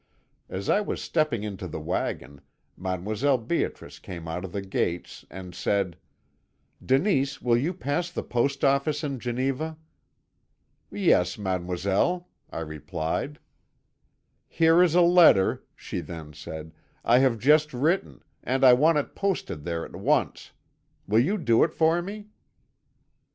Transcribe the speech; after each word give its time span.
As 0.49 0.67
I 0.67 0.81
was 0.81 0.99
stepping 0.99 1.43
into 1.43 1.67
the 1.67 1.79
waggon, 1.79 2.41
Mdlle. 2.75 3.47
Beatrice 3.47 3.99
came 3.99 4.27
out 4.27 4.43
of 4.43 4.51
the 4.51 4.63
gates 4.63 5.25
and 5.29 5.53
said: 5.53 5.95
"'Denise, 6.83 7.39
will 7.39 7.55
you 7.55 7.71
pass 7.71 8.09
the 8.09 8.23
post 8.23 8.63
office 8.65 9.03
in 9.03 9.19
Geneva?' 9.19 9.77
"'Yes, 10.89 11.37
mademoiselle,' 11.37 12.27
I 12.49 12.61
replied. 12.61 13.37
"'Here 14.47 14.81
is 14.81 14.95
a 14.95 15.01
letter,' 15.01 15.61
she 15.75 16.01
then 16.01 16.33
said, 16.33 16.73
'I 17.05 17.19
have 17.19 17.37
just 17.37 17.71
written, 17.71 18.23
and 18.43 18.63
I 18.65 18.73
want 18.73 18.97
it 18.97 19.13
posted 19.13 19.65
there 19.65 19.85
at 19.85 19.95
once. 19.95 20.51
Will 21.07 21.19
you 21.21 21.37
do 21.37 21.63
it 21.63 21.75
for 21.75 22.01
me?' 22.01 22.29